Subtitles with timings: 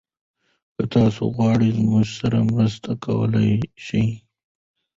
[0.75, 2.09] که تاسي وغواړئ، موږ
[2.55, 3.49] مرسته کولی
[3.85, 4.05] شو.